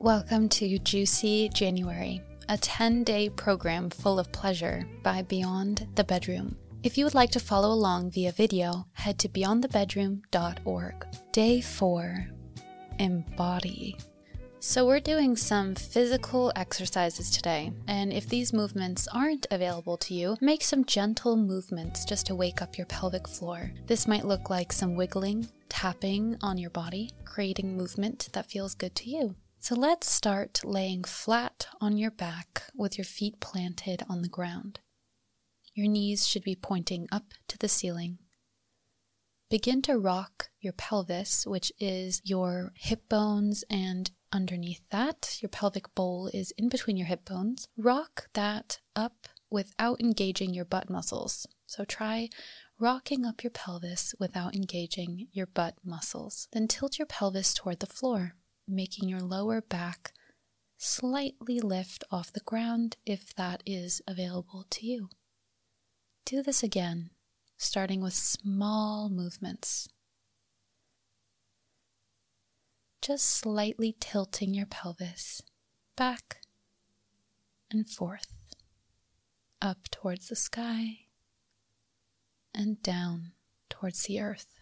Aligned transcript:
Welcome 0.00 0.50
to 0.50 0.78
Juicy 0.78 1.48
January, 1.48 2.20
a 2.50 2.58
10 2.58 3.02
day 3.02 3.30
program 3.30 3.88
full 3.88 4.18
of 4.18 4.30
pleasure 4.30 4.86
by 5.02 5.22
Beyond 5.22 5.88
the 5.94 6.04
Bedroom. 6.04 6.54
If 6.82 6.98
you 6.98 7.04
would 7.06 7.14
like 7.14 7.30
to 7.30 7.40
follow 7.40 7.72
along 7.72 8.10
via 8.10 8.30
video, 8.30 8.86
head 8.92 9.18
to 9.20 9.28
beyondthebedroom.org. 9.30 11.06
Day 11.32 11.62
4 11.62 12.28
Embody. 12.98 13.96
So, 14.60 14.86
we're 14.86 15.00
doing 15.00 15.34
some 15.34 15.74
physical 15.74 16.52
exercises 16.56 17.30
today, 17.30 17.72
and 17.88 18.12
if 18.12 18.28
these 18.28 18.52
movements 18.52 19.08
aren't 19.08 19.46
available 19.50 19.96
to 19.98 20.12
you, 20.14 20.36
make 20.42 20.62
some 20.62 20.84
gentle 20.84 21.36
movements 21.36 22.04
just 22.04 22.26
to 22.26 22.34
wake 22.34 22.60
up 22.60 22.76
your 22.76 22.86
pelvic 22.86 23.26
floor. 23.26 23.72
This 23.86 24.06
might 24.06 24.26
look 24.26 24.50
like 24.50 24.72
some 24.72 24.94
wiggling, 24.94 25.48
tapping 25.70 26.36
on 26.42 26.58
your 26.58 26.70
body, 26.70 27.12
creating 27.24 27.76
movement 27.76 28.28
that 28.34 28.50
feels 28.50 28.74
good 28.74 28.94
to 28.96 29.10
you. 29.10 29.36
So, 29.68 29.74
let's 29.74 30.08
start 30.08 30.60
laying 30.64 31.02
flat 31.02 31.66
on 31.80 31.98
your 31.98 32.12
back 32.12 32.62
with 32.76 32.96
your 32.96 33.04
feet 33.04 33.40
planted 33.40 34.04
on 34.08 34.22
the 34.22 34.28
ground. 34.28 34.78
Your 35.74 35.88
knees 35.88 36.24
should 36.24 36.44
be 36.44 36.54
pointing 36.54 37.08
up 37.10 37.34
to 37.48 37.58
the 37.58 37.68
ceiling. 37.68 38.18
Begin 39.50 39.82
to 39.82 39.98
rock 39.98 40.50
your 40.60 40.72
pelvis, 40.72 41.48
which 41.48 41.72
is 41.80 42.22
your 42.24 42.74
hip 42.76 43.08
bones 43.08 43.64
and 43.68 44.12
underneath 44.30 44.82
that. 44.90 45.36
Your 45.42 45.48
pelvic 45.48 45.92
bowl 45.96 46.30
is 46.32 46.52
in 46.56 46.68
between 46.68 46.96
your 46.96 47.08
hip 47.08 47.24
bones. 47.24 47.66
Rock 47.76 48.28
that 48.34 48.78
up 48.94 49.26
without 49.50 50.00
engaging 50.00 50.54
your 50.54 50.64
butt 50.64 50.88
muscles. 50.88 51.44
So 51.66 51.84
try 51.84 52.28
rocking 52.78 53.26
up 53.26 53.42
your 53.42 53.50
pelvis 53.50 54.14
without 54.20 54.54
engaging 54.54 55.26
your 55.32 55.46
butt 55.46 55.74
muscles. 55.84 56.46
Then 56.52 56.68
tilt 56.68 57.00
your 57.00 57.06
pelvis 57.06 57.52
toward 57.52 57.80
the 57.80 57.86
floor, 57.86 58.36
making 58.68 59.08
your 59.08 59.20
lower 59.20 59.60
back 59.60 60.12
slightly 60.78 61.60
lift 61.60 62.04
off 62.10 62.32
the 62.32 62.40
ground 62.40 62.96
if 63.06 63.34
that 63.34 63.62
is 63.64 64.02
available 64.06 64.66
to 64.70 64.86
you. 64.86 65.08
Do 66.24 66.42
this 66.42 66.62
again, 66.62 67.10
starting 67.56 68.00
with 68.02 68.14
small 68.14 69.08
movements 69.08 69.88
just 73.06 73.28
slightly 73.28 73.94
tilting 74.00 74.52
your 74.52 74.66
pelvis 74.66 75.40
back 75.96 76.38
and 77.70 77.88
forth, 77.88 78.34
up 79.62 79.88
towards 79.92 80.26
the 80.28 80.34
sky 80.34 81.06
and 82.52 82.82
down 82.82 83.30
towards 83.70 84.02
the 84.02 84.20
earth. 84.20 84.55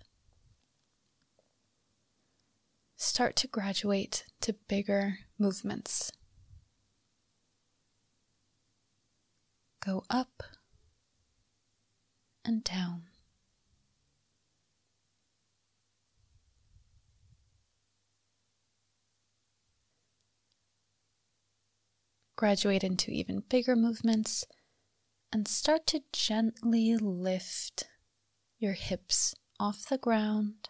Start 3.14 3.36
to 3.36 3.46
graduate 3.46 4.24
to 4.40 4.54
bigger 4.66 5.20
movements. 5.38 6.10
Go 9.86 10.02
up 10.10 10.42
and 12.44 12.64
down. 12.64 13.04
graduate 22.34 22.82
into 22.82 23.12
even 23.12 23.44
bigger 23.48 23.76
movements, 23.76 24.44
and 25.32 25.46
start 25.46 25.86
to 25.86 26.02
gently 26.12 26.96
lift 26.96 27.84
your 28.58 28.72
hips 28.72 29.36
off 29.60 29.88
the 29.88 29.98
ground. 29.98 30.68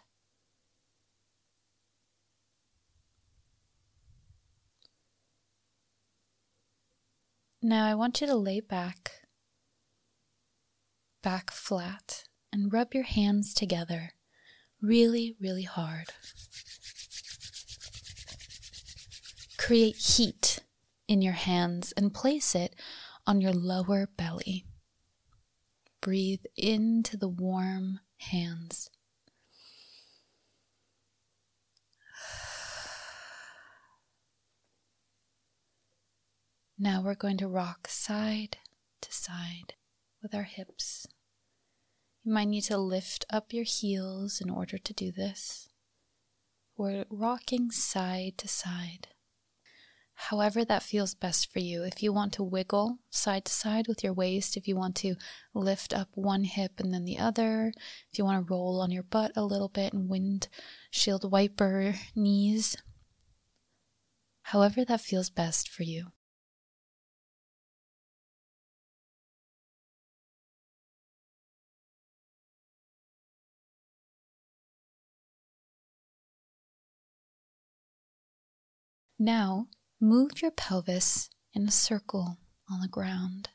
Now 7.67 7.87
I 7.87 7.95
want 7.95 8.21
you 8.21 8.27
to 8.27 8.35
lay 8.35 8.59
back, 8.59 9.21
back 11.23 11.49
flat, 11.49 12.25
and 12.53 12.71
rub 12.71 12.93
your 12.93 13.05
hands 13.05 13.55
together 13.55 14.11
really, 14.83 15.35
really 15.41 15.63
hard. 15.63 16.09
Create 19.57 19.95
heat 19.95 20.59
in 21.07 21.23
your 21.23 21.33
hands 21.33 21.91
and 21.93 22.13
place 22.13 22.53
it 22.53 22.75
on 23.25 23.41
your 23.41 23.53
lower 23.53 24.09
belly. 24.15 24.65
Breathe 26.01 26.45
into 26.55 27.17
the 27.17 27.29
warm 27.29 27.99
hands. 28.17 28.91
Now 36.77 37.01
we're 37.01 37.15
going 37.15 37.37
to 37.37 37.47
rock 37.47 37.87
side 37.87 38.57
to 39.01 39.11
side 39.11 39.75
with 40.21 40.35
our 40.35 40.43
hips. 40.43 41.07
You 42.23 42.33
might 42.33 42.47
need 42.47 42.63
to 42.63 42.77
lift 42.77 43.25
up 43.29 43.53
your 43.53 43.63
heels 43.63 44.41
in 44.41 44.49
order 44.49 44.77
to 44.77 44.93
do 44.93 45.11
this. 45.11 45.69
We're 46.77 47.05
rocking 47.09 47.71
side 47.71 48.37
to 48.39 48.47
side 48.47 49.07
however 50.15 50.63
that 50.65 50.83
feels 50.83 51.13
best 51.13 51.51
for 51.51 51.59
you. 51.59 51.83
If 51.83 52.01
you 52.01 52.11
want 52.11 52.33
to 52.33 52.43
wiggle 52.43 52.99
side 53.09 53.45
to 53.45 53.51
side 53.51 53.87
with 53.87 54.03
your 54.03 54.13
waist, 54.13 54.57
if 54.57 54.67
you 54.67 54.75
want 54.75 54.95
to 54.97 55.15
lift 55.53 55.93
up 55.93 56.09
one 56.13 56.45
hip 56.45 56.79
and 56.79 56.93
then 56.93 57.05
the 57.05 57.19
other, 57.19 57.73
if 58.11 58.17
you 58.17 58.25
want 58.25 58.45
to 58.45 58.51
roll 58.51 58.81
on 58.81 58.91
your 58.91 59.03
butt 59.03 59.33
a 59.35 59.43
little 59.43 59.69
bit 59.69 59.93
and 59.93 60.09
windshield 60.09 61.29
wiper 61.31 61.95
knees, 62.15 62.77
however 64.43 64.85
that 64.85 65.01
feels 65.01 65.29
best 65.29 65.69
for 65.69 65.83
you. 65.83 66.11
Now, 79.17 79.67
Move 80.01 80.41
your 80.41 80.51
pelvis 80.51 81.29
in 81.53 81.67
a 81.67 81.71
circle 81.71 82.37
on 82.69 82.81
the 82.81 82.87
ground. 82.87 83.49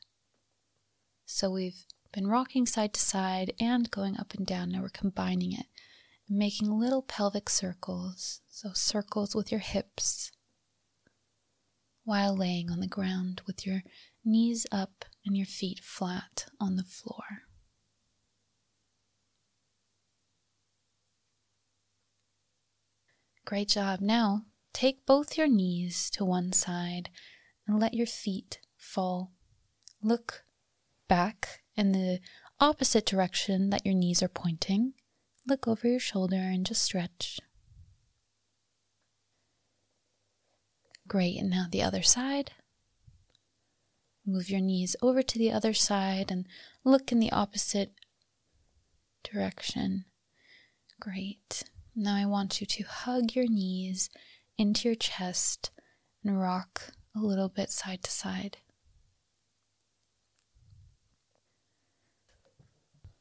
So 1.25 1.51
we've 1.51 1.85
been 2.11 2.27
rocking 2.27 2.65
side 2.65 2.93
to 2.95 2.99
side 2.99 3.53
and 3.59 3.91
going 3.91 4.17
up 4.17 4.33
and 4.33 4.45
down. 4.45 4.71
Now 4.71 4.81
we're 4.81 4.89
combining 4.89 5.53
it, 5.53 5.67
making 6.27 6.71
little 6.71 7.03
pelvic 7.03 7.47
circles. 7.47 8.41
So 8.49 8.71
circles 8.73 9.35
with 9.35 9.51
your 9.51 9.59
hips 9.59 10.31
while 12.03 12.35
laying 12.35 12.71
on 12.71 12.79
the 12.79 12.87
ground 12.87 13.41
with 13.45 13.65
your 13.65 13.83
knees 14.25 14.65
up 14.71 15.05
and 15.25 15.37
your 15.37 15.45
feet 15.45 15.79
flat 15.83 16.47
on 16.59 16.75
the 16.75 16.83
floor. 16.83 17.43
Great 23.45 23.69
job. 23.69 24.01
Now 24.01 24.45
Take 24.73 25.05
both 25.05 25.37
your 25.37 25.47
knees 25.47 26.09
to 26.11 26.25
one 26.25 26.53
side 26.53 27.09
and 27.67 27.79
let 27.79 27.93
your 27.93 28.07
feet 28.07 28.59
fall. 28.77 29.31
Look 30.01 30.43
back 31.07 31.61
in 31.75 31.91
the 31.91 32.19
opposite 32.59 33.05
direction 33.05 33.69
that 33.69 33.85
your 33.85 33.95
knees 33.95 34.23
are 34.23 34.27
pointing. 34.27 34.93
Look 35.47 35.67
over 35.67 35.87
your 35.87 35.99
shoulder 35.99 36.37
and 36.37 36.65
just 36.65 36.83
stretch. 36.83 37.39
Great, 41.07 41.37
and 41.37 41.49
now 41.49 41.65
the 41.69 41.83
other 41.83 42.03
side. 42.03 42.51
Move 44.25 44.49
your 44.49 44.61
knees 44.61 44.95
over 45.01 45.21
to 45.21 45.37
the 45.37 45.51
other 45.51 45.73
side 45.73 46.31
and 46.31 46.47
look 46.83 47.11
in 47.11 47.19
the 47.19 47.31
opposite 47.31 47.93
direction. 49.23 50.05
Great. 50.99 51.63
Now 51.95 52.15
I 52.15 52.25
want 52.25 52.61
you 52.61 52.67
to 52.67 52.83
hug 52.83 53.35
your 53.35 53.47
knees 53.47 54.09
into 54.61 54.87
your 54.87 54.95
chest 54.95 55.71
and 56.23 56.39
rock 56.39 56.91
a 57.15 57.19
little 57.19 57.49
bit 57.49 57.71
side 57.71 58.03
to 58.03 58.11
side. 58.11 58.57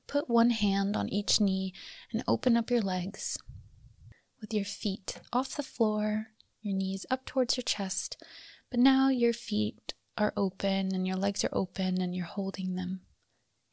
Put 0.07 0.29
one 0.29 0.51
hand 0.51 0.97
on 0.97 1.09
each 1.09 1.41
knee 1.41 1.73
and 2.13 2.23
open 2.29 2.59
up 2.59 2.71
your 2.71 2.83
legs 2.83 3.39
with 4.41 4.53
your 4.53 4.67
feet 4.67 5.21
off 5.33 5.57
the 5.57 5.63
floor, 5.63 6.27
your 6.61 6.77
knees 6.77 7.07
up 7.11 7.25
towards 7.25 7.57
your 7.57 7.63
chest. 7.63 8.23
But 8.71 8.81
now 8.81 9.09
your 9.09 9.33
feet 9.33 9.95
are 10.19 10.35
open 10.37 10.95
and 10.95 11.07
your 11.07 11.17
legs 11.17 11.43
are 11.43 11.55
open 11.55 12.03
and 12.03 12.15
you're 12.15 12.27
holding 12.27 12.75
them. 12.75 13.01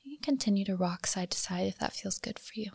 You 0.04 0.18
can 0.18 0.36
continue 0.36 0.64
to 0.66 0.76
rock 0.78 1.06
side 1.06 1.32
to 1.32 1.38
side 1.38 1.68
if 1.68 1.78
that 1.80 1.94
feels 1.94 2.18
good 2.18 2.40
for 2.40 2.54
you. 2.56 2.72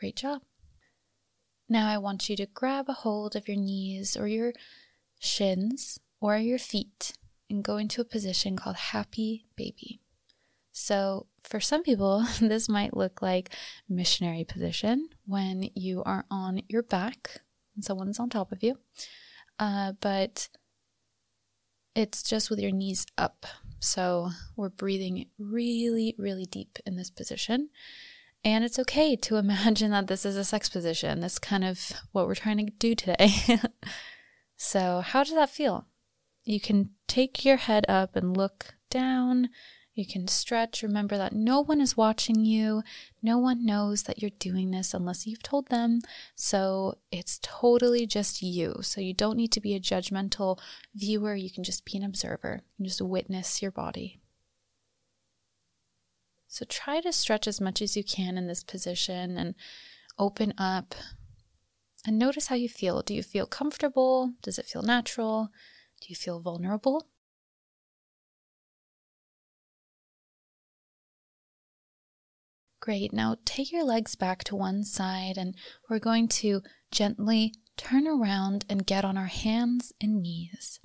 Great 0.00 0.16
job. 0.16 0.40
Now 1.68 1.86
I 1.86 1.98
want 1.98 2.30
you 2.30 2.36
to 2.36 2.46
grab 2.46 2.88
a 2.88 2.94
hold 2.94 3.36
of 3.36 3.46
your 3.46 3.58
knees 3.58 4.16
or 4.16 4.26
your 4.26 4.54
shins 5.18 6.00
or 6.22 6.38
your 6.38 6.58
feet 6.58 7.12
and 7.50 7.62
go 7.62 7.76
into 7.76 8.00
a 8.00 8.06
position 8.06 8.56
called 8.56 8.76
happy 8.76 9.44
baby. 9.56 10.00
So, 10.72 11.26
for 11.42 11.60
some 11.60 11.82
people, 11.82 12.24
this 12.40 12.66
might 12.66 12.96
look 12.96 13.20
like 13.20 13.54
missionary 13.90 14.44
position 14.44 15.10
when 15.26 15.68
you 15.74 16.02
are 16.04 16.24
on 16.30 16.62
your 16.66 16.82
back 16.82 17.42
and 17.74 17.84
someone's 17.84 18.18
on 18.18 18.30
top 18.30 18.52
of 18.52 18.62
you. 18.62 18.78
Uh, 19.58 19.92
but 20.00 20.48
it's 21.94 22.22
just 22.22 22.48
with 22.48 22.58
your 22.58 22.72
knees 22.72 23.04
up. 23.18 23.44
So, 23.80 24.30
we're 24.56 24.70
breathing 24.70 25.26
really, 25.38 26.14
really 26.16 26.46
deep 26.46 26.78
in 26.86 26.96
this 26.96 27.10
position. 27.10 27.68
And 28.44 28.64
it's 28.64 28.78
okay 28.78 29.16
to 29.16 29.36
imagine 29.36 29.90
that 29.90 30.06
this 30.06 30.24
is 30.24 30.36
a 30.36 30.44
sex 30.44 30.68
position. 30.68 31.20
That's 31.20 31.38
kind 31.38 31.64
of 31.64 31.92
what 32.12 32.26
we're 32.26 32.34
trying 32.34 32.58
to 32.58 32.72
do 32.72 32.94
today. 32.94 33.30
so, 34.56 35.00
how 35.00 35.24
does 35.24 35.34
that 35.34 35.50
feel? 35.50 35.86
You 36.44 36.60
can 36.60 36.90
take 37.06 37.44
your 37.44 37.58
head 37.58 37.84
up 37.88 38.16
and 38.16 38.36
look 38.36 38.74
down. 38.90 39.50
You 39.94 40.06
can 40.06 40.28
stretch. 40.28 40.82
Remember 40.82 41.18
that 41.18 41.34
no 41.34 41.60
one 41.60 41.80
is 41.80 41.96
watching 41.96 42.44
you. 42.44 42.82
No 43.22 43.38
one 43.38 43.66
knows 43.66 44.04
that 44.04 44.22
you're 44.22 44.30
doing 44.38 44.70
this 44.70 44.94
unless 44.94 45.26
you've 45.26 45.42
told 45.42 45.68
them. 45.68 46.00
So 46.34 46.98
it's 47.10 47.38
totally 47.42 48.06
just 48.06 48.40
you. 48.40 48.76
So 48.80 49.00
you 49.00 49.12
don't 49.12 49.36
need 49.36 49.52
to 49.52 49.60
be 49.60 49.74
a 49.74 49.80
judgmental 49.80 50.58
viewer. 50.94 51.34
You 51.34 51.50
can 51.50 51.64
just 51.64 51.84
be 51.84 51.98
an 51.98 52.04
observer 52.04 52.62
and 52.78 52.86
just 52.86 53.02
witness 53.02 53.60
your 53.60 53.72
body. 53.72 54.19
So 56.50 56.66
try 56.68 57.00
to 57.00 57.12
stretch 57.12 57.46
as 57.46 57.60
much 57.60 57.80
as 57.80 57.96
you 57.96 58.02
can 58.02 58.36
in 58.36 58.48
this 58.48 58.64
position 58.64 59.38
and 59.38 59.54
open 60.18 60.52
up 60.58 60.96
and 62.04 62.18
notice 62.18 62.48
how 62.48 62.56
you 62.56 62.68
feel. 62.68 63.02
Do 63.02 63.14
you 63.14 63.22
feel 63.22 63.46
comfortable? 63.46 64.32
Does 64.42 64.58
it 64.58 64.66
feel 64.66 64.82
natural? 64.82 65.50
Do 66.00 66.08
you 66.08 66.16
feel 66.16 66.40
vulnerable? 66.40 67.06
Great. 72.80 73.12
Now 73.12 73.36
take 73.44 73.70
your 73.70 73.84
legs 73.84 74.16
back 74.16 74.42
to 74.44 74.56
one 74.56 74.82
side 74.82 75.38
and 75.38 75.54
we're 75.88 76.00
going 76.00 76.26
to 76.28 76.62
gently 76.90 77.54
turn 77.76 78.08
around 78.08 78.64
and 78.68 78.84
get 78.84 79.04
on 79.04 79.16
our 79.16 79.26
hands 79.26 79.92
and 80.00 80.20
knees. 80.20 80.80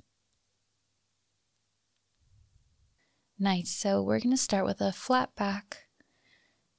Nice. 3.38 3.70
So 3.70 4.02
we're 4.02 4.20
going 4.20 4.30
to 4.30 4.36
start 4.36 4.64
with 4.64 4.80
a 4.80 4.92
flat 4.92 5.34
back. 5.34 5.84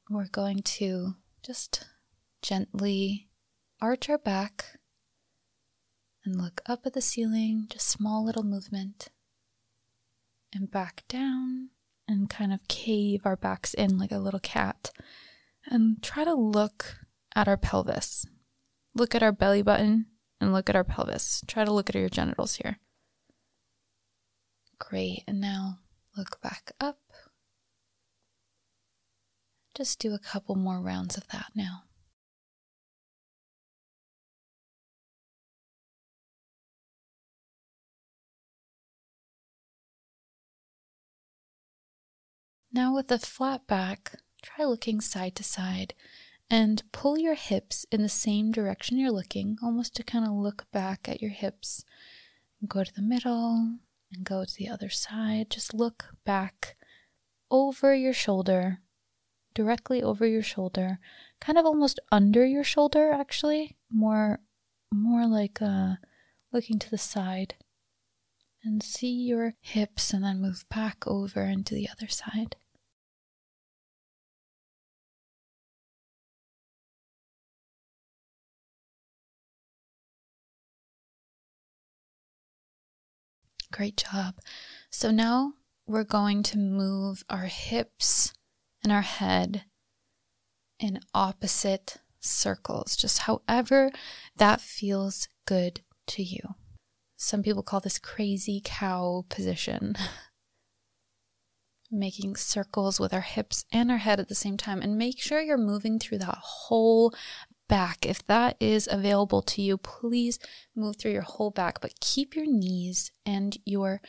We're 0.09 0.27
going 0.27 0.63
to 0.63 1.15
just 1.43 1.85
gently 2.41 3.29
arch 3.81 4.09
our 4.09 4.17
back 4.17 4.79
and 6.25 6.41
look 6.41 6.61
up 6.65 6.85
at 6.85 6.93
the 6.93 7.01
ceiling, 7.01 7.67
just 7.69 7.87
small 7.87 8.25
little 8.25 8.43
movement, 8.43 9.09
and 10.53 10.71
back 10.71 11.03
down 11.07 11.69
and 12.07 12.29
kind 12.29 12.51
of 12.53 12.67
cave 12.67 13.21
our 13.25 13.35
backs 13.35 13.73
in 13.73 13.97
like 13.97 14.11
a 14.11 14.17
little 14.17 14.39
cat 14.39 14.91
and 15.65 16.01
try 16.01 16.23
to 16.23 16.33
look 16.33 16.97
at 17.35 17.47
our 17.47 17.57
pelvis. 17.57 18.25
Look 18.95 19.13
at 19.13 19.21
our 19.21 19.31
belly 19.31 19.61
button 19.61 20.07
and 20.41 20.53
look 20.53 20.69
at 20.69 20.75
our 20.75 20.83
pelvis. 20.83 21.43
Try 21.47 21.65
to 21.65 21.73
look 21.73 21.89
at 21.89 21.95
your 21.95 22.09
genitals 22.09 22.55
here. 22.55 22.79
Great. 24.79 25.23
And 25.27 25.39
now 25.39 25.79
look 26.17 26.41
back 26.41 26.71
up. 26.81 26.99
Just 29.75 29.99
do 29.99 30.13
a 30.13 30.19
couple 30.19 30.55
more 30.55 30.81
rounds 30.81 31.17
of 31.17 31.27
that 31.27 31.51
now. 31.55 31.83
Now, 42.71 42.93
with 42.93 43.11
a 43.11 43.17
flat 43.17 43.65
back, 43.65 44.19
try 44.41 44.65
looking 44.65 45.01
side 45.01 45.35
to 45.37 45.43
side 45.43 45.93
and 46.49 46.83
pull 46.91 47.17
your 47.17 47.35
hips 47.35 47.85
in 47.91 48.01
the 48.01 48.09
same 48.09 48.51
direction 48.51 48.97
you're 48.97 49.11
looking, 49.11 49.57
almost 49.63 49.95
to 49.95 50.03
kind 50.03 50.25
of 50.25 50.31
look 50.31 50.65
back 50.71 51.09
at 51.09 51.21
your 51.21 51.31
hips. 51.31 51.83
Go 52.67 52.83
to 52.83 52.93
the 52.93 53.01
middle 53.01 53.79
and 54.11 54.25
go 54.25 54.45
to 54.45 54.55
the 54.55 54.69
other 54.69 54.89
side. 54.89 55.49
Just 55.49 55.73
look 55.73 56.05
back 56.25 56.75
over 57.49 57.93
your 57.93 58.13
shoulder, 58.13 58.79
directly 59.53 60.01
over 60.03 60.25
your 60.25 60.43
shoulder, 60.43 60.99
kind 61.39 61.57
of 61.57 61.65
almost 61.65 61.99
under 62.11 62.45
your 62.45 62.63
shoulder, 62.63 63.11
actually, 63.11 63.77
more, 63.91 64.39
more 64.93 65.27
like 65.27 65.61
uh, 65.61 65.95
looking 66.51 66.79
to 66.79 66.89
the 66.89 66.97
side. 66.97 67.55
And 68.63 68.83
see 68.83 69.11
your 69.11 69.53
hips 69.61 70.13
and 70.13 70.25
then 70.25 70.41
move 70.41 70.65
back 70.69 71.07
over 71.07 71.43
into 71.43 71.73
the 71.73 71.87
other 71.89 72.09
side. 72.09 72.57
Great 83.77 83.97
job. 84.11 84.39
So 84.89 85.11
now 85.11 85.53
we're 85.85 86.03
going 86.03 86.41
to 86.41 86.57
move 86.57 87.23
our 87.29 87.45
hips 87.45 88.33
and 88.83 88.91
our 88.91 89.03
head 89.03 89.65
in 90.79 90.99
opposite 91.13 91.97
circles, 92.19 92.95
just 92.95 93.19
however 93.19 93.91
that 94.35 94.61
feels 94.61 95.27
good 95.45 95.81
to 96.07 96.23
you. 96.23 96.55
Some 97.17 97.43
people 97.43 97.61
call 97.61 97.79
this 97.79 97.99
crazy 97.99 98.63
cow 98.65 99.25
position. 99.29 99.95
Making 101.91 102.35
circles 102.35 102.99
with 102.99 103.13
our 103.13 103.21
hips 103.21 103.63
and 103.71 103.91
our 103.91 103.97
head 103.97 104.19
at 104.19 104.27
the 104.27 104.33
same 104.33 104.57
time, 104.57 104.81
and 104.81 104.97
make 104.97 105.21
sure 105.21 105.39
you're 105.39 105.55
moving 105.55 105.99
through 105.99 106.17
that 106.17 106.39
whole 106.41 107.13
back. 107.67 108.05
If 108.05 108.25
that 108.27 108.55
is 108.59 108.87
available 108.89 109.41
to 109.43 109.61
you, 109.61 109.77
please 109.77 110.39
move 110.75 110.97
through 110.97 111.11
your 111.11 111.21
whole 111.21 111.51
back, 111.51 111.81
but 111.81 111.99
keep 111.99 112.35
your 112.35 112.45
knees 112.45 113.11
and 113.25 113.57
your 113.65 114.01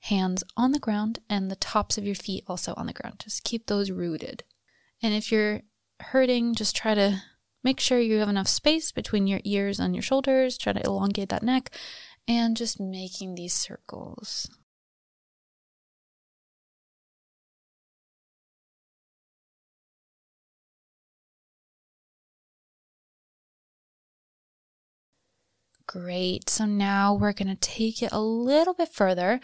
hands 0.00 0.42
on 0.56 0.72
the 0.72 0.78
ground 0.78 1.20
and 1.28 1.50
the 1.50 1.56
tops 1.56 1.96
of 1.96 2.04
your 2.04 2.14
feet 2.14 2.44
also 2.46 2.74
on 2.76 2.86
the 2.86 2.92
ground. 2.92 3.20
Just 3.20 3.44
keep 3.44 3.66
those 3.66 3.90
rooted. 3.90 4.44
And 5.02 5.14
if 5.14 5.30
you're 5.30 5.62
hurting, 6.00 6.54
just 6.54 6.74
try 6.74 6.94
to 6.94 7.22
make 7.62 7.78
sure 7.78 8.00
you 8.00 8.18
have 8.18 8.28
enough 8.28 8.48
space 8.48 8.90
between 8.90 9.26
your 9.26 9.40
ears 9.44 9.78
and 9.78 9.94
your 9.94 10.02
shoulders. 10.02 10.58
Try 10.58 10.72
to 10.72 10.84
elongate 10.84 11.28
that 11.28 11.42
neck 11.42 11.70
and 12.26 12.56
just 12.56 12.80
making 12.80 13.34
these 13.34 13.54
circles. 13.54 14.48
Great. 25.92 26.48
So 26.48 26.64
now 26.64 27.12
we're 27.12 27.34
going 27.34 27.54
to 27.54 27.54
take 27.54 28.02
it 28.02 28.12
a 28.12 28.20
little 28.20 28.72
bit 28.72 28.88
further 28.88 29.40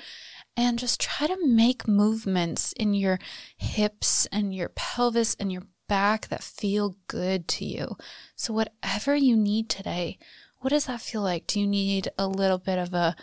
and 0.56 0.78
just 0.78 0.98
try 0.98 1.26
to 1.26 1.46
make 1.46 1.86
movements 1.86 2.72
in 2.72 2.94
your 2.94 3.18
hips 3.58 4.26
and 4.32 4.54
your 4.54 4.70
pelvis 4.70 5.36
and 5.38 5.52
your 5.52 5.64
back 5.88 6.28
that 6.28 6.42
feel 6.42 6.96
good 7.06 7.48
to 7.48 7.66
you. 7.66 7.98
So, 8.34 8.54
whatever 8.54 9.14
you 9.14 9.36
need 9.36 9.68
today, 9.68 10.18
what 10.60 10.70
does 10.70 10.86
that 10.86 11.02
feel 11.02 11.20
like? 11.20 11.46
Do 11.46 11.60
you 11.60 11.66
need 11.66 12.08
a 12.16 12.26
little 12.26 12.58
bit 12.58 12.78
of 12.78 12.94
a 12.94 13.14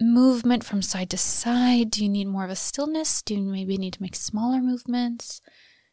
movement 0.00 0.64
from 0.64 0.80
side 0.80 1.10
to 1.10 1.18
side? 1.18 1.90
Do 1.90 2.02
you 2.02 2.08
need 2.08 2.28
more 2.28 2.44
of 2.44 2.50
a 2.50 2.56
stillness? 2.56 3.20
Do 3.20 3.34
you 3.34 3.42
maybe 3.42 3.76
need 3.76 3.92
to 3.92 4.02
make 4.02 4.16
smaller 4.16 4.62
movements? 4.62 5.42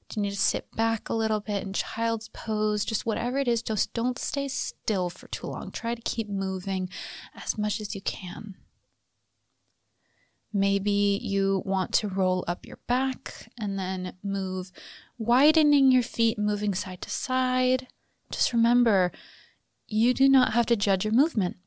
Do 0.10 0.20
you 0.20 0.24
need 0.24 0.32
to 0.32 0.38
sit 0.38 0.72
back 0.76 1.10
a 1.10 1.14
little 1.14 1.42
bit 1.42 1.64
in 1.64 1.74
child's 1.74 2.30
pose? 2.30 2.86
Just 2.86 3.06
whatever 3.06 3.38
it 3.40 3.48
is, 3.48 3.62
just 3.62 3.94
don't 3.94 4.18
stay 4.18 4.48
still 4.48 5.10
for 5.10 5.28
too 5.28 5.48
long. 5.48 5.70
Try 5.70 5.96
to 5.96 6.02
keep 6.02 6.30
moving 6.30 6.90
as 7.36 7.58
much 7.58 7.82
as 7.82 7.94
you 7.94 8.02
can. 8.02 8.56
Maybe 10.54 11.20
you 11.22 11.62
want 11.66 11.94
to 11.96 12.08
roll 12.08 12.46
up 12.48 12.66
your 12.66 12.80
back 12.88 13.50
and 13.60 13.78
then 13.78 14.14
move, 14.24 14.72
widening 15.18 15.92
your 15.92 16.04
feet, 16.04 16.40
moving 16.40 16.74
side 16.74 17.02
to 17.02 17.10
side. 17.10 17.88
Just 18.32 18.54
remember, 18.54 19.12
you 19.88 20.14
do 20.14 20.30
not 20.30 20.54
have 20.54 20.66
to 20.68 20.78
judge 20.78 21.04
your 21.04 21.14
movement. 21.14 21.58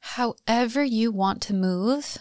However, 0.00 0.82
you 0.82 1.12
want 1.12 1.42
to 1.42 1.54
move, 1.54 2.18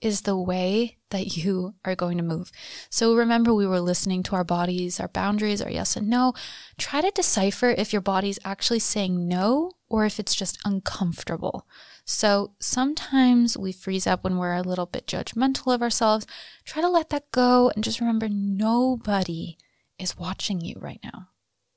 is 0.00 0.22
the 0.22 0.36
way 0.36 0.98
that 1.10 1.36
you 1.36 1.74
are 1.84 1.94
going 1.94 2.16
to 2.16 2.22
move. 2.22 2.50
So 2.88 3.14
remember, 3.14 3.52
we 3.52 3.66
were 3.66 3.80
listening 3.80 4.22
to 4.24 4.36
our 4.36 4.44
bodies, 4.44 4.98
our 4.98 5.08
boundaries, 5.08 5.60
our 5.60 5.70
yes 5.70 5.96
and 5.96 6.08
no. 6.08 6.32
Try 6.78 7.00
to 7.00 7.10
decipher 7.10 7.70
if 7.70 7.92
your 7.92 8.02
body's 8.02 8.38
actually 8.44 8.78
saying 8.78 9.28
no 9.28 9.72
or 9.88 10.06
if 10.06 10.18
it's 10.18 10.34
just 10.34 10.58
uncomfortable. 10.64 11.66
So 12.04 12.52
sometimes 12.60 13.58
we 13.58 13.72
freeze 13.72 14.06
up 14.06 14.24
when 14.24 14.38
we're 14.38 14.54
a 14.54 14.62
little 14.62 14.86
bit 14.86 15.06
judgmental 15.06 15.74
of 15.74 15.82
ourselves. 15.82 16.26
Try 16.64 16.80
to 16.82 16.88
let 16.88 17.10
that 17.10 17.30
go 17.32 17.70
and 17.74 17.84
just 17.84 18.00
remember 18.00 18.28
nobody 18.28 19.58
is 19.98 20.16
watching 20.16 20.60
you 20.60 20.76
right 20.78 21.00
now. 21.04 21.28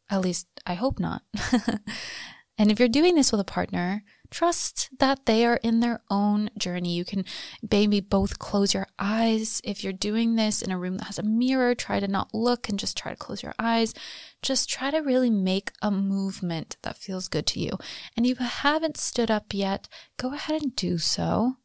At 0.09 0.21
least 0.21 0.47
I 0.65 0.75
hope 0.75 0.99
not. 0.99 1.23
and 2.57 2.71
if 2.71 2.79
you're 2.79 2.87
doing 2.87 3.15
this 3.15 3.31
with 3.31 3.41
a 3.41 3.45
partner, 3.45 4.03
trust 4.33 4.89
that 4.99 5.25
they 5.25 5.45
are 5.45 5.59
in 5.63 5.79
their 5.79 6.01
own 6.09 6.49
journey. 6.57 6.95
You 6.95 7.05
can 7.05 7.23
maybe 7.71 7.99
both 7.99 8.39
close 8.39 8.73
your 8.73 8.87
eyes. 8.97 9.61
If 9.63 9.83
you're 9.83 9.93
doing 9.93 10.35
this 10.35 10.61
in 10.61 10.71
a 10.71 10.77
room 10.77 10.97
that 10.97 11.05
has 11.05 11.19
a 11.19 11.23
mirror, 11.23 11.75
try 11.75 11.99
to 11.99 12.07
not 12.07 12.33
look 12.33 12.67
and 12.67 12.79
just 12.79 12.97
try 12.97 13.11
to 13.11 13.17
close 13.17 13.43
your 13.43 13.53
eyes. 13.59 13.93
Just 14.41 14.69
try 14.69 14.91
to 14.91 14.99
really 14.99 15.29
make 15.29 15.71
a 15.81 15.91
movement 15.91 16.77
that 16.81 16.97
feels 16.97 17.27
good 17.27 17.45
to 17.47 17.59
you. 17.59 17.77
And 18.17 18.25
if 18.25 18.39
you 18.39 18.45
haven't 18.45 18.97
stood 18.97 19.29
up 19.29 19.53
yet, 19.53 19.87
go 20.17 20.33
ahead 20.33 20.61
and 20.61 20.75
do 20.75 20.97
so 20.97 21.57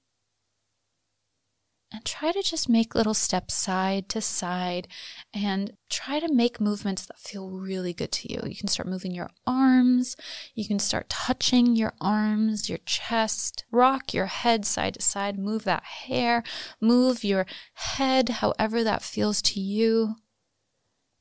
and 1.93 2.05
try 2.05 2.33
to 2.33 2.43
just 2.43 2.69
make 2.69 2.95
little 2.95 3.15
steps 3.15 3.55
side 3.55 4.09
to 4.11 4.21
side 4.21 4.87
and 5.33 5.73
try 5.89 6.21
to 6.21 6.33
make 6.33 6.61
movements 6.61 7.07
that 7.07 7.19
feel 7.19 7.51
really 7.51 7.95
good 7.95 8.13
to 8.13 8.31
you. 8.31 8.43
You 8.47 8.57
can 8.57 8.69
start 8.69 8.89
moving 8.89 9.15
your 9.15 9.31
arms, 9.47 10.15
you 10.55 10.67
can 10.67 10.79
start 10.79 11.09
touching 11.09 11.77
your 11.77 11.95
arms, 12.01 12.69
your 12.69 12.79
chest, 12.85 13.65
rock 13.71 14.13
your 14.13 14.27
head 14.27 14.67
side 14.67 14.95
to 14.95 15.03
side, 15.03 15.39
move 15.39 15.65
that 15.65 15.85
hair, 15.85 16.43
move 16.81 17.25
your 17.25 17.47
head 17.75 18.29
however 18.29 18.85
that 18.85 19.03
feels 19.03 19.41
to 19.43 19.61
you. 19.61 20.17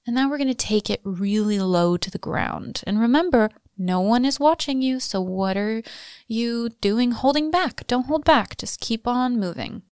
And 0.05 0.15
now 0.15 0.29
we're 0.29 0.37
going 0.37 0.47
to 0.47 0.53
take 0.53 0.89
it 0.89 1.01
really 1.03 1.59
low 1.59 1.97
to 1.97 2.11
the 2.11 2.17
ground. 2.17 2.81
And 2.85 2.99
remember, 2.99 3.49
no 3.77 4.01
one 4.01 4.25
is 4.25 4.39
watching 4.39 4.81
you, 4.81 4.99
so 4.99 5.21
what 5.21 5.55
are 5.55 5.83
you 6.27 6.69
doing 6.81 7.11
holding 7.11 7.51
back? 7.51 7.85
Don't 7.87 8.07
hold 8.07 8.25
back, 8.25 8.57
just 8.57 8.79
keep 8.79 9.05
on 9.07 9.39
moving. 9.39 9.83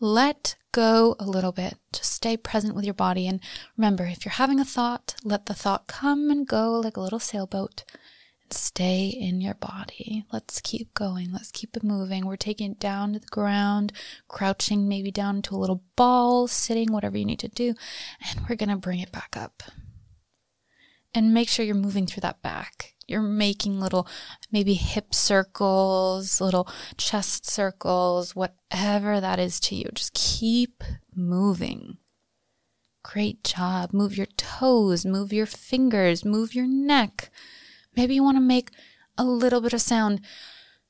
Let 0.00 0.56
go 0.72 1.14
a 1.18 1.26
little 1.26 1.52
bit. 1.52 1.78
Just 1.92 2.12
stay 2.14 2.36
present 2.36 2.74
with 2.74 2.84
your 2.86 2.94
body. 2.94 3.26
And 3.26 3.40
remember, 3.76 4.06
if 4.06 4.24
you're 4.24 4.32
having 4.32 4.58
a 4.58 4.64
thought, 4.64 5.14
let 5.24 5.44
the 5.46 5.54
thought 5.54 5.86
come 5.86 6.30
and 6.30 6.46
go 6.46 6.80
like 6.80 6.96
a 6.96 7.00
little 7.00 7.18
sailboat 7.18 7.84
and 8.42 8.52
stay 8.52 9.08
in 9.08 9.42
your 9.42 9.54
body. 9.54 10.24
Let's 10.32 10.60
keep 10.62 10.94
going. 10.94 11.32
Let's 11.32 11.50
keep 11.50 11.76
it 11.76 11.84
moving. 11.84 12.24
We're 12.24 12.36
taking 12.36 12.72
it 12.72 12.80
down 12.80 13.12
to 13.12 13.18
the 13.18 13.26
ground, 13.26 13.92
crouching 14.26 14.88
maybe 14.88 15.10
down 15.10 15.36
into 15.36 15.54
a 15.54 15.58
little 15.58 15.82
ball, 15.96 16.48
sitting, 16.48 16.92
whatever 16.92 17.18
you 17.18 17.26
need 17.26 17.40
to 17.40 17.48
do. 17.48 17.74
And 18.26 18.48
we're 18.48 18.56
going 18.56 18.70
to 18.70 18.76
bring 18.76 19.00
it 19.00 19.12
back 19.12 19.36
up. 19.36 19.62
And 21.12 21.34
make 21.34 21.48
sure 21.48 21.66
you're 21.66 21.74
moving 21.74 22.06
through 22.06 22.20
that 22.22 22.40
back 22.40 22.94
you're 23.10 23.20
making 23.20 23.80
little 23.80 24.06
maybe 24.52 24.74
hip 24.74 25.14
circles, 25.14 26.40
little 26.40 26.68
chest 26.96 27.48
circles, 27.48 28.36
whatever 28.36 29.20
that 29.20 29.38
is 29.38 29.58
to 29.60 29.74
you. 29.74 29.88
Just 29.92 30.14
keep 30.14 30.84
moving. 31.14 31.98
Great 33.02 33.42
job. 33.42 33.92
Move 33.92 34.16
your 34.16 34.28
toes, 34.36 35.04
move 35.04 35.32
your 35.32 35.46
fingers, 35.46 36.24
move 36.24 36.54
your 36.54 36.66
neck. 36.66 37.30
Maybe 37.96 38.14
you 38.14 38.22
want 38.22 38.36
to 38.36 38.42
make 38.42 38.70
a 39.18 39.24
little 39.24 39.60
bit 39.60 39.72
of 39.72 39.80
sound. 39.80 40.20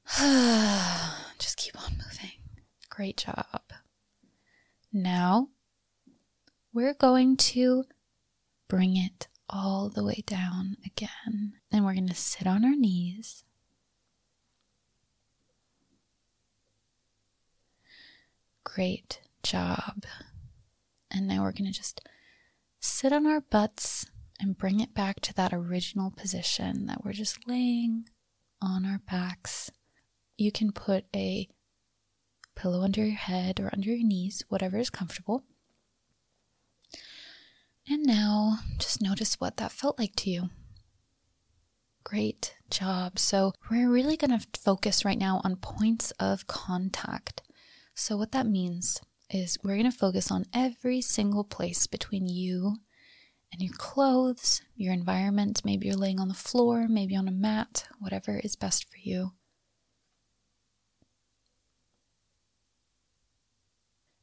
Just 0.18 1.56
keep 1.56 1.80
on 1.82 1.92
moving. 1.92 2.32
Great 2.90 3.16
job. 3.16 3.62
Now 4.92 5.48
we're 6.72 6.94
going 6.94 7.36
to 7.36 7.84
bring 8.68 8.96
it 8.96 9.28
all 9.50 9.88
the 9.88 10.04
way 10.04 10.22
down 10.26 10.76
again. 10.86 11.54
And 11.70 11.84
we're 11.84 11.94
going 11.94 12.08
to 12.08 12.14
sit 12.14 12.46
on 12.46 12.64
our 12.64 12.76
knees. 12.76 13.44
Great 18.64 19.20
job. 19.42 20.04
And 21.10 21.26
now 21.26 21.42
we're 21.42 21.52
going 21.52 21.70
to 21.70 21.76
just 21.76 22.00
sit 22.78 23.12
on 23.12 23.26
our 23.26 23.40
butts 23.40 24.06
and 24.38 24.56
bring 24.56 24.80
it 24.80 24.94
back 24.94 25.20
to 25.20 25.34
that 25.34 25.52
original 25.52 26.10
position 26.10 26.86
that 26.86 27.04
we're 27.04 27.12
just 27.12 27.46
laying 27.46 28.06
on 28.62 28.86
our 28.86 29.00
backs. 29.10 29.70
You 30.38 30.52
can 30.52 30.72
put 30.72 31.04
a 31.14 31.48
pillow 32.54 32.82
under 32.82 33.04
your 33.04 33.16
head 33.16 33.58
or 33.60 33.70
under 33.72 33.90
your 33.90 34.06
knees, 34.06 34.44
whatever 34.48 34.78
is 34.78 34.90
comfortable. 34.90 35.44
And 37.88 38.04
now 38.04 38.58
just 38.78 39.02
notice 39.02 39.40
what 39.40 39.56
that 39.56 39.72
felt 39.72 39.98
like 39.98 40.14
to 40.16 40.30
you. 40.30 40.50
Great 42.04 42.54
job. 42.70 43.18
So, 43.18 43.52
we're 43.70 43.90
really 43.90 44.16
going 44.16 44.38
to 44.38 44.46
focus 44.58 45.04
right 45.04 45.18
now 45.18 45.40
on 45.44 45.56
points 45.56 46.12
of 46.12 46.46
contact. 46.46 47.42
So, 47.94 48.16
what 48.16 48.32
that 48.32 48.46
means 48.46 49.00
is 49.28 49.58
we're 49.62 49.76
going 49.76 49.90
to 49.90 49.96
focus 49.96 50.30
on 50.30 50.46
every 50.54 51.00
single 51.00 51.44
place 51.44 51.86
between 51.86 52.26
you 52.26 52.76
and 53.52 53.60
your 53.60 53.74
clothes, 53.76 54.62
your 54.76 54.92
environment. 54.92 55.62
Maybe 55.64 55.86
you're 55.86 55.96
laying 55.96 56.20
on 56.20 56.28
the 56.28 56.34
floor, 56.34 56.86
maybe 56.88 57.16
on 57.16 57.28
a 57.28 57.32
mat, 57.32 57.86
whatever 57.98 58.38
is 58.38 58.56
best 58.56 58.84
for 58.84 58.98
you. 59.02 59.32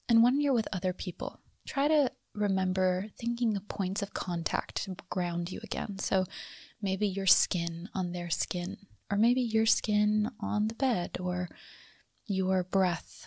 And 0.10 0.24
when 0.24 0.40
you're 0.40 0.54
with 0.54 0.70
other 0.72 0.94
people, 0.94 1.42
try 1.66 1.88
to 1.88 2.12
remember 2.38 3.08
thinking 3.20 3.58
of 3.58 3.68
points 3.68 4.02
of 4.02 4.14
contact 4.14 4.84
to 4.84 4.96
ground 5.10 5.52
you 5.52 5.60
again. 5.64 6.00
So 6.00 6.26
maybe 6.82 7.08
your 7.08 7.26
skin 7.26 7.90
on 7.94 8.12
their 8.12 8.30
skin, 8.30 8.78
or 9.12 9.18
maybe 9.18 9.42
your 9.42 9.66
skin 9.66 10.30
on 10.40 10.68
the 10.68 10.76
bed, 10.76 11.18
or 11.20 11.50
your 12.26 12.64
breath, 12.64 13.26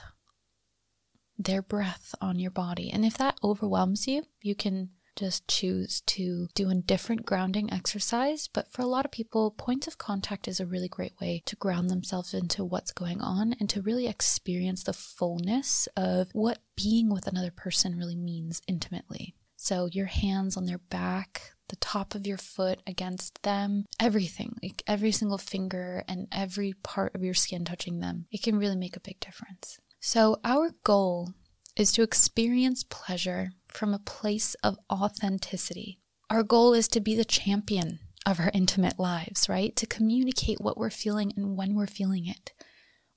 their 1.39 1.63
breath 1.63 2.15
on 2.21 2.39
your 2.39 2.51
body. 2.51 2.91
And 2.91 3.05
if 3.05 3.19
that 3.19 3.39
overwhelms 3.43 4.07
you, 4.07 4.25
you 4.43 4.55
can 4.55 4.91
just 5.17 5.47
choose 5.49 6.01
to 6.07 6.49
do 6.55 6.71
a 6.71 6.75
different 6.75 7.27
grounding 7.27 7.73
exercise. 7.73 8.49
But 8.53 8.73
for 8.73 8.83
a 8.83 8.87
lot 8.87 9.05
of 9.05 9.11
people, 9.11 9.51
points 9.51 9.87
of 9.87 9.99
contact 9.99 10.49
is 10.49 10.61
a 10.61 10.67
really 10.67 10.89
great 10.89 11.15
way 11.21 11.43
to 11.47 11.57
ground 11.57 11.91
themselves 11.91 12.35
into 12.35 12.65
what's 12.65 12.93
going 12.93 13.21
on 13.21 13.55
and 13.61 13.69
to 13.71 13.83
really 13.83 14.07
experience 14.07 14.83
the 14.83 14.93
fullness 14.93 15.89
of 15.97 16.29
what 16.33 16.59
being 16.77 17.11
with 17.11 17.27
another 17.27 17.51
person 17.51 17.97
really 17.97 18.17
means 18.17 18.63
intimately. 18.67 19.35
So, 19.57 19.87
your 19.93 20.07
hands 20.07 20.57
on 20.57 20.65
their 20.65 20.79
back, 20.79 21.53
the 21.69 21.77
top 21.77 22.15
of 22.15 22.27
your 22.27 22.39
foot 22.39 22.81
against 22.87 23.43
them, 23.43 23.85
everything, 24.01 24.57
like 24.63 24.83
every 24.87 25.13
single 25.13 25.37
finger 25.37 26.03
and 26.09 26.29
every 26.33 26.73
part 26.83 27.15
of 27.15 27.23
your 27.23 27.35
skin 27.35 27.67
touching 27.67 28.01
them, 28.01 28.27
it 28.33 28.43
can 28.43 28.57
really 28.57 28.77
make 28.77 28.97
a 28.97 29.01
big 29.01 29.21
difference. 29.21 29.79
So, 30.01 30.41
our 30.45 30.71
goal 30.83 31.35
is 31.77 31.93
to 31.93 32.03
experience 32.03 32.85
pleasure 32.85 33.53
from 33.73 33.95
a 33.95 33.99
place 33.99 34.55
of 34.63 34.79
authenticity. 34.93 35.99
Our 36.29 36.43
goal 36.43 36.75
is 36.75 36.89
to 36.89 37.01
be 37.01 37.15
the 37.15 37.25
champion 37.25 38.01
of 38.27 38.39
our 38.39 38.51
intimate 38.55 38.99
lives, 38.99 39.49
right? 39.49 39.75
To 39.77 39.87
communicate 39.87 40.61
what 40.61 40.77
we're 40.77 40.91
feeling 40.91 41.33
and 41.37 41.57
when 41.57 41.75
we're 41.75 41.87
feeling 41.87 42.27
it, 42.27 42.53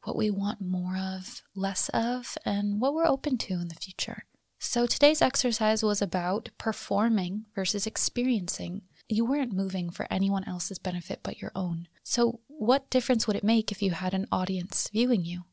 what 0.03 0.15
we 0.15 0.29
want 0.29 0.61
more 0.61 0.97
of, 0.97 1.41
less 1.55 1.89
of, 1.89 2.37
and 2.45 2.79
what 2.79 2.93
we're 2.93 3.07
open 3.07 3.37
to 3.39 3.53
in 3.53 3.67
the 3.67 3.75
future. 3.75 4.25
So 4.59 4.87
today's 4.87 5.21
exercise 5.21 5.83
was 5.83 6.01
about 6.01 6.49
performing 6.57 7.45
versus 7.53 7.85
experiencing. 7.85 8.83
You 9.09 9.25
weren't 9.25 9.51
moving 9.51 9.89
for 9.89 10.07
anyone 10.09 10.47
else's 10.47 10.79
benefit 10.79 11.19
but 11.21 11.41
your 11.41 11.51
own. 11.53 11.87
So, 12.03 12.39
what 12.47 12.89
difference 12.89 13.27
would 13.27 13.35
it 13.35 13.43
make 13.43 13.71
if 13.71 13.81
you 13.81 13.91
had 13.91 14.13
an 14.13 14.27
audience 14.31 14.89
viewing 14.91 15.25
you? 15.25 15.43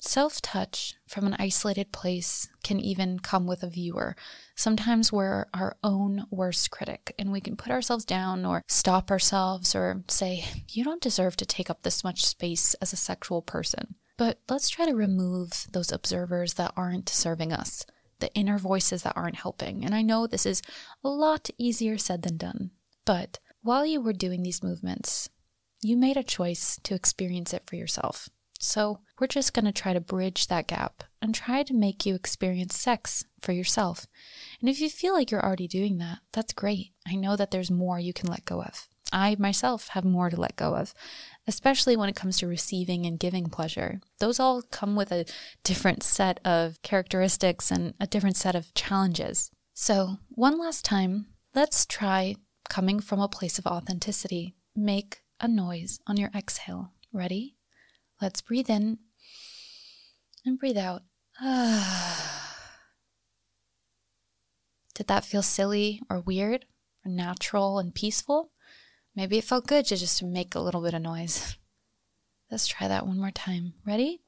Self 0.00 0.40
touch 0.40 0.94
from 1.08 1.26
an 1.26 1.34
isolated 1.40 1.90
place 1.90 2.48
can 2.62 2.78
even 2.78 3.18
come 3.18 3.48
with 3.48 3.64
a 3.64 3.68
viewer. 3.68 4.14
Sometimes 4.54 5.12
we're 5.12 5.46
our 5.52 5.76
own 5.82 6.24
worst 6.30 6.70
critic 6.70 7.14
and 7.18 7.32
we 7.32 7.40
can 7.40 7.56
put 7.56 7.72
ourselves 7.72 8.04
down 8.04 8.46
or 8.46 8.62
stop 8.68 9.10
ourselves 9.10 9.74
or 9.74 10.04
say, 10.06 10.44
You 10.68 10.84
don't 10.84 11.02
deserve 11.02 11.34
to 11.36 11.46
take 11.46 11.68
up 11.68 11.82
this 11.82 12.04
much 12.04 12.24
space 12.24 12.74
as 12.74 12.92
a 12.92 12.96
sexual 12.96 13.42
person. 13.42 13.96
But 14.16 14.38
let's 14.48 14.68
try 14.68 14.86
to 14.86 14.94
remove 14.94 15.66
those 15.72 15.90
observers 15.90 16.54
that 16.54 16.72
aren't 16.76 17.08
serving 17.08 17.52
us, 17.52 17.84
the 18.20 18.32
inner 18.34 18.58
voices 18.58 19.02
that 19.02 19.16
aren't 19.16 19.36
helping. 19.36 19.84
And 19.84 19.96
I 19.96 20.02
know 20.02 20.28
this 20.28 20.46
is 20.46 20.62
a 21.02 21.08
lot 21.08 21.50
easier 21.58 21.98
said 21.98 22.22
than 22.22 22.36
done. 22.36 22.70
But 23.04 23.40
while 23.62 23.84
you 23.84 24.00
were 24.00 24.12
doing 24.12 24.44
these 24.44 24.62
movements, 24.62 25.28
you 25.82 25.96
made 25.96 26.16
a 26.16 26.22
choice 26.22 26.78
to 26.84 26.94
experience 26.94 27.52
it 27.52 27.64
for 27.66 27.74
yourself. 27.74 28.28
So, 28.58 29.00
we're 29.20 29.28
just 29.28 29.54
going 29.54 29.64
to 29.64 29.72
try 29.72 29.92
to 29.92 30.00
bridge 30.00 30.48
that 30.48 30.66
gap 30.66 31.04
and 31.22 31.34
try 31.34 31.62
to 31.62 31.74
make 31.74 32.04
you 32.04 32.14
experience 32.14 32.76
sex 32.76 33.24
for 33.40 33.52
yourself. 33.52 34.06
And 34.60 34.68
if 34.68 34.80
you 34.80 34.90
feel 34.90 35.14
like 35.14 35.30
you're 35.30 35.44
already 35.44 35.68
doing 35.68 35.98
that, 35.98 36.18
that's 36.32 36.52
great. 36.52 36.92
I 37.06 37.14
know 37.14 37.36
that 37.36 37.50
there's 37.50 37.70
more 37.70 37.98
you 37.98 38.12
can 38.12 38.28
let 38.28 38.44
go 38.44 38.62
of. 38.62 38.88
I 39.12 39.36
myself 39.38 39.88
have 39.88 40.04
more 40.04 40.30
to 40.30 40.40
let 40.40 40.56
go 40.56 40.74
of, 40.74 40.94
especially 41.46 41.96
when 41.96 42.08
it 42.08 42.16
comes 42.16 42.38
to 42.38 42.46
receiving 42.46 43.06
and 43.06 43.18
giving 43.18 43.48
pleasure. 43.48 44.00
Those 44.18 44.38
all 44.38 44.62
come 44.62 44.96
with 44.96 45.12
a 45.12 45.24
different 45.64 46.02
set 46.02 46.40
of 46.44 46.80
characteristics 46.82 47.70
and 47.70 47.94
a 48.00 48.06
different 48.06 48.36
set 48.36 48.54
of 48.54 48.74
challenges. 48.74 49.50
So, 49.74 50.18
one 50.30 50.58
last 50.58 50.84
time, 50.84 51.26
let's 51.54 51.86
try 51.86 52.36
coming 52.68 53.00
from 53.00 53.20
a 53.20 53.28
place 53.28 53.58
of 53.58 53.66
authenticity. 53.66 54.54
Make 54.76 55.22
a 55.40 55.48
noise 55.48 56.00
on 56.06 56.16
your 56.16 56.30
exhale. 56.34 56.92
Ready? 57.12 57.57
Let's 58.20 58.40
breathe 58.40 58.68
in 58.68 58.98
and 60.44 60.58
breathe 60.58 60.76
out. 60.76 61.02
Did 64.94 65.06
that 65.06 65.24
feel 65.24 65.42
silly 65.42 66.02
or 66.10 66.20
weird 66.20 66.64
or 67.04 67.10
natural 67.10 67.78
and 67.78 67.94
peaceful? 67.94 68.50
Maybe 69.14 69.38
it 69.38 69.44
felt 69.44 69.68
good 69.68 69.86
to 69.86 69.96
just 69.96 70.22
make 70.22 70.54
a 70.54 70.60
little 70.60 70.82
bit 70.82 70.94
of 70.94 71.02
noise. 71.02 71.56
Let's 72.50 72.66
try 72.66 72.88
that 72.88 73.06
one 73.06 73.18
more 73.18 73.30
time. 73.30 73.74
Ready? 73.86 74.22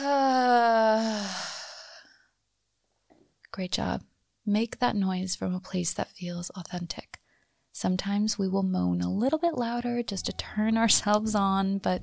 Great 3.52 3.70
job. 3.70 4.02
Make 4.44 4.80
that 4.80 4.96
noise 4.96 5.36
from 5.36 5.54
a 5.54 5.60
place 5.60 5.92
that 5.92 6.10
feels 6.10 6.50
authentic. 6.50 7.11
Sometimes 7.82 8.38
we 8.38 8.46
will 8.46 8.62
moan 8.62 9.00
a 9.00 9.12
little 9.12 9.40
bit 9.40 9.58
louder 9.58 10.04
just 10.04 10.26
to 10.26 10.32
turn 10.34 10.78
ourselves 10.82 11.34
on, 11.34 11.78
but 11.78 12.00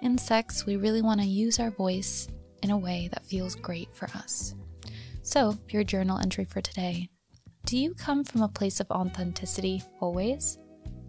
in 0.00 0.16
sex, 0.16 0.64
we 0.64 0.76
really 0.76 1.02
want 1.02 1.20
to 1.20 1.26
use 1.26 1.60
our 1.60 1.70
voice 1.70 2.28
in 2.62 2.70
a 2.70 2.78
way 2.78 3.10
that 3.12 3.26
feels 3.26 3.54
great 3.54 3.94
for 3.94 4.08
us. 4.14 4.54
So, 5.20 5.58
your 5.68 5.84
journal 5.84 6.16
entry 6.16 6.46
for 6.46 6.62
today 6.62 7.10
Do 7.66 7.76
you 7.76 7.92
come 7.92 8.24
from 8.24 8.40
a 8.40 8.48
place 8.48 8.80
of 8.80 8.90
authenticity 8.90 9.82
always? 10.00 10.56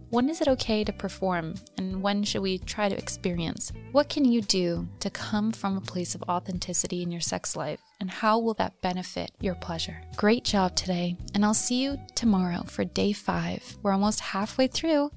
When 0.10 0.28
is 0.28 0.42
it 0.42 0.50
okay 0.50 0.84
to 0.84 0.92
perform, 0.92 1.56
and 1.78 2.04
when 2.04 2.26
should 2.26 2.42
we 2.42 2.58
try 2.58 2.90
to 2.90 2.98
experience? 2.98 3.72
What 3.94 4.10
can 4.10 4.26
you 4.26 4.42
do 4.42 4.86
to 5.00 5.10
come 5.10 5.54
from 5.54 5.78
a 5.78 5.92
place 5.92 6.14
of 6.14 6.24
authenticity 6.24 7.04
in 7.04 7.10
your 7.10 7.22
sex 7.22 7.56
life, 7.56 7.80
and 8.00 8.10
how 8.10 8.40
will 8.40 8.54
that 8.56 8.82
benefit 8.82 9.32
your 9.40 9.56
pleasure? 9.56 10.02
Great 10.16 10.44
job 10.44 10.76
today, 10.76 11.18
and 11.34 11.44
I'll 11.44 11.54
see 11.54 11.82
you 11.84 11.98
tomorrow 12.16 12.64
for 12.64 12.84
day 12.86 13.14
five. 13.14 13.78
We're 13.84 13.94
almost 13.94 14.20
halfway 14.20 14.68
through, 14.68 15.12